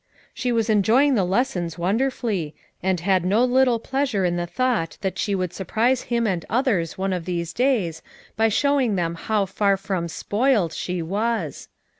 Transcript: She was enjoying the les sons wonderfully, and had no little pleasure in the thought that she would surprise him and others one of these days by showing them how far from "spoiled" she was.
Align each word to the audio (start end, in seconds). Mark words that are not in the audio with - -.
She 0.33 0.51
was 0.51 0.67
enjoying 0.67 1.13
the 1.13 1.23
les 1.23 1.49
sons 1.49 1.77
wonderfully, 1.77 2.55
and 2.81 2.99
had 3.01 3.23
no 3.23 3.45
little 3.45 3.77
pleasure 3.77 4.25
in 4.25 4.35
the 4.35 4.47
thought 4.47 4.97
that 5.01 5.19
she 5.19 5.35
would 5.35 5.53
surprise 5.53 6.01
him 6.09 6.25
and 6.25 6.43
others 6.49 6.97
one 6.97 7.13
of 7.13 7.25
these 7.25 7.53
days 7.53 8.01
by 8.35 8.49
showing 8.49 8.95
them 8.95 9.13
how 9.13 9.45
far 9.45 9.77
from 9.77 10.07
"spoiled" 10.07 10.73
she 10.73 11.03
was. 11.03 11.67